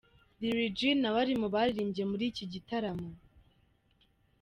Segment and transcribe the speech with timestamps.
[0.39, 3.09] Lil-G nawe ari mu baririmbye muri iki gitaramo.